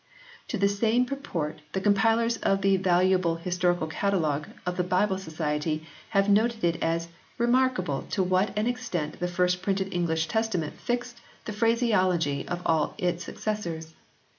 [0.47, 5.85] To the same purport the compilers of the valuable Historical Catalogue of the Bible Society
[6.09, 11.21] have noted it as "remarkable to what an extent the first printed English Testament fixed
[11.45, 13.93] the phraseology of all its successors.